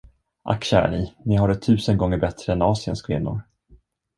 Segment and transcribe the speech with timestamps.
[0.43, 3.41] Ack kära ni, ni har det tusen gånger bättre än Asiens kvinnor!